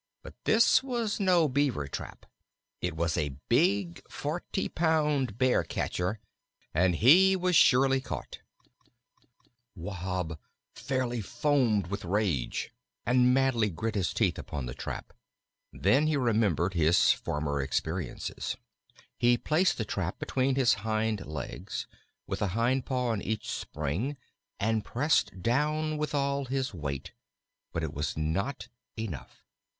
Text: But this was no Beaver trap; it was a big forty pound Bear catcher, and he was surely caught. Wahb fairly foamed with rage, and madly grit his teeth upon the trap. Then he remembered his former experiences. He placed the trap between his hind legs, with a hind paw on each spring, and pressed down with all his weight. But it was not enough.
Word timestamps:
But 0.23 0.33
this 0.45 0.81
was 0.81 1.19
no 1.19 1.47
Beaver 1.47 1.87
trap; 1.87 2.25
it 2.81 2.95
was 2.95 3.15
a 3.15 3.35
big 3.49 4.01
forty 4.09 4.67
pound 4.67 5.37
Bear 5.37 5.63
catcher, 5.63 6.19
and 6.73 6.95
he 6.95 7.35
was 7.35 7.55
surely 7.55 8.01
caught. 8.01 8.39
Wahb 9.75 10.39
fairly 10.73 11.21
foamed 11.21 11.85
with 11.85 12.03
rage, 12.03 12.71
and 13.05 13.31
madly 13.31 13.69
grit 13.69 13.93
his 13.93 14.11
teeth 14.11 14.39
upon 14.39 14.65
the 14.65 14.73
trap. 14.73 15.13
Then 15.71 16.07
he 16.07 16.17
remembered 16.17 16.73
his 16.73 17.11
former 17.11 17.61
experiences. 17.61 18.57
He 19.19 19.37
placed 19.37 19.77
the 19.77 19.85
trap 19.85 20.17
between 20.17 20.55
his 20.55 20.73
hind 20.81 21.27
legs, 21.27 21.85
with 22.25 22.41
a 22.41 22.47
hind 22.57 22.87
paw 22.87 23.09
on 23.11 23.21
each 23.21 23.47
spring, 23.51 24.17
and 24.59 24.83
pressed 24.83 25.43
down 25.43 25.99
with 25.99 26.15
all 26.15 26.45
his 26.45 26.73
weight. 26.73 27.11
But 27.71 27.83
it 27.83 27.93
was 27.93 28.17
not 28.17 28.67
enough. 28.97 29.43